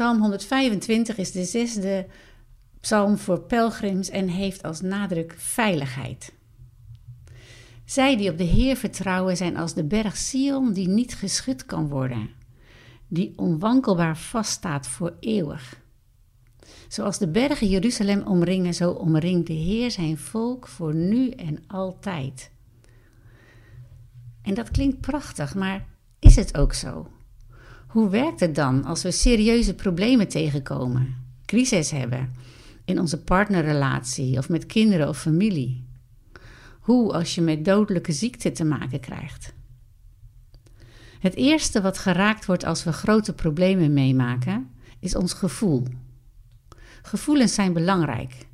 [0.00, 2.06] Psalm 125 is de zesde
[2.80, 6.32] psalm voor pelgrims en heeft als nadruk veiligheid.
[7.84, 11.88] Zij die op de Heer vertrouwen zijn als de berg Sion die niet geschud kan
[11.88, 12.30] worden,
[13.08, 15.80] die onwankelbaar vaststaat voor eeuwig.
[16.88, 22.50] Zoals de bergen Jeruzalem omringen, zo omringt de Heer zijn volk voor nu en altijd.
[24.42, 25.86] En dat klinkt prachtig, maar
[26.18, 27.06] is het ook zo?
[27.90, 32.32] Hoe werkt het dan als we serieuze problemen tegenkomen, crisis hebben
[32.84, 35.84] in onze partnerrelatie of met kinderen of familie?
[36.80, 39.52] Hoe als je met dodelijke ziekte te maken krijgt?
[41.20, 45.86] Het eerste wat geraakt wordt als we grote problemen meemaken, is ons gevoel.
[47.02, 48.46] Gevoelens zijn belangrijk.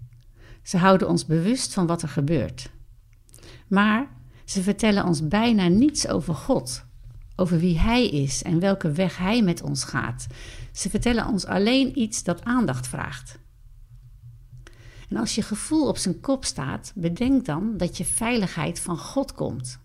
[0.62, 2.70] Ze houden ons bewust van wat er gebeurt.
[3.68, 4.08] Maar
[4.44, 6.85] ze vertellen ons bijna niets over God,
[7.36, 10.26] over wie Hij is en welke weg Hij met ons gaat.
[10.72, 13.38] Ze vertellen ons alleen iets dat aandacht vraagt.
[15.08, 19.32] En als je gevoel op zijn kop staat, bedenk dan dat je veiligheid van God
[19.32, 19.78] komt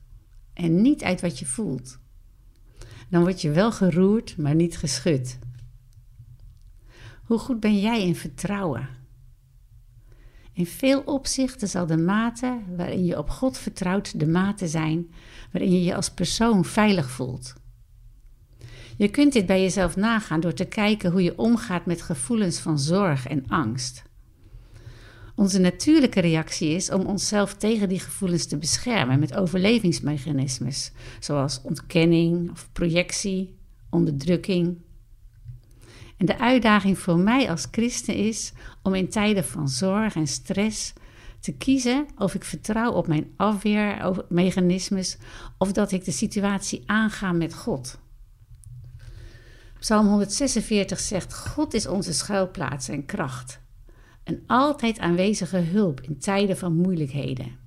[0.54, 2.00] en niet uit wat je voelt.
[3.10, 5.40] Dan word je wel geroerd, maar niet geschud.
[7.24, 8.90] Hoe goed ben jij in vertrouwen?
[10.54, 15.12] In veel opzichten zal de mate waarin je op God vertrouwt de mate zijn
[15.52, 17.54] waarin je je als persoon veilig voelt.
[18.98, 22.80] Je kunt dit bij jezelf nagaan door te kijken hoe je omgaat met gevoelens van
[22.80, 24.04] zorg en angst.
[25.36, 32.52] Onze natuurlijke reactie is om onszelf tegen die gevoelens te beschermen met overlevingsmechanismes, zoals ontkenning
[32.52, 33.56] of projectie,
[33.90, 34.78] onderdrukking.
[36.22, 40.94] En de uitdaging voor mij als christen is om in tijden van zorg en stress
[41.40, 45.18] te kiezen of ik vertrouw op mijn afweermechanismes
[45.58, 48.00] of dat ik de situatie aanga met God.
[49.80, 53.60] Psalm 146 zegt: God is onze schuilplaats en kracht.
[54.24, 57.58] Een altijd aanwezige hulp in tijden van moeilijkheden.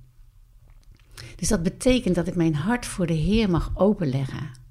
[1.35, 4.64] Dus dat betekent dat ik mijn hart voor de Heer mag openleggen.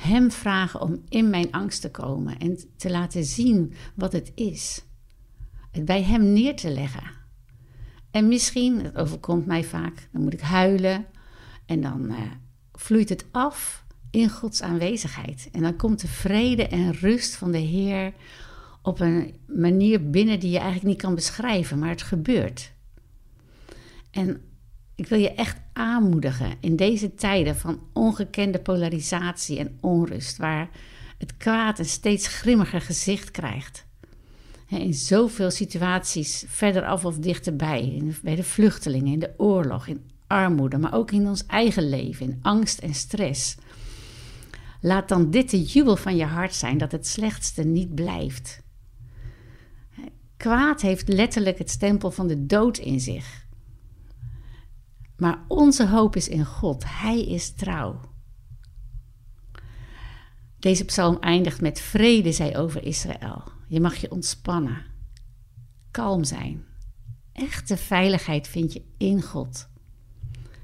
[0.00, 4.84] Hem vragen om in mijn angst te komen en te laten zien wat het is.
[5.70, 7.02] Het bij Hem neer te leggen.
[8.10, 11.06] En misschien, dat overkomt mij vaak, dan moet ik huilen
[11.66, 12.18] en dan uh,
[12.72, 15.48] vloeit het af in Gods aanwezigheid.
[15.52, 18.12] En dan komt de vrede en rust van de Heer
[18.82, 22.72] op een manier binnen die je eigenlijk niet kan beschrijven, maar het gebeurt.
[24.10, 24.42] En
[25.00, 30.70] ik wil je echt aanmoedigen in deze tijden van ongekende polarisatie en onrust, waar
[31.18, 33.86] het kwaad een steeds grimmiger gezicht krijgt.
[34.68, 40.94] In zoveel situaties verderaf of dichterbij, bij de vluchtelingen, in de oorlog, in armoede, maar
[40.94, 43.56] ook in ons eigen leven, in angst en stress.
[44.80, 48.62] Laat dan dit de jubel van je hart zijn dat het slechtste niet blijft.
[50.36, 53.48] Kwaad heeft letterlijk het stempel van de dood in zich.
[55.20, 56.84] Maar onze hoop is in God.
[56.86, 58.00] Hij is trouw.
[60.58, 63.42] Deze psalm eindigt met vrede zij over Israël.
[63.68, 64.84] Je mag je ontspannen.
[65.90, 66.64] Kalm zijn.
[67.32, 69.68] Echte veiligheid vind je in God.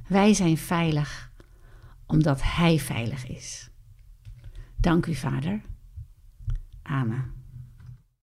[0.08, 1.32] Wij zijn veilig
[2.06, 3.70] omdat Hij veilig is.
[4.76, 5.60] Dank u, Vader.
[6.82, 7.35] Amen.